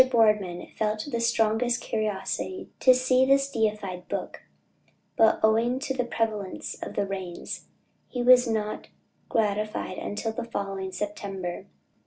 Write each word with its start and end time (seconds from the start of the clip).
Boardman 0.09 0.65
felt 0.75 1.05
the 1.11 1.19
strongest 1.19 1.79
curiosity 1.79 2.71
to 2.79 2.91
see 2.95 3.23
this 3.23 3.51
deified 3.51 4.07
book, 4.07 4.41
but 5.15 5.39
owing 5.43 5.77
to 5.77 5.93
the 5.93 6.03
prevalence 6.05 6.73
of 6.81 6.95
the 6.95 7.05
rains, 7.05 7.67
he 8.07 8.23
was 8.23 8.47
not 8.47 8.87
gratified 9.29 10.17
till 10.17 10.31
the 10.31 10.43
following 10.43 10.91
September. 10.91 11.67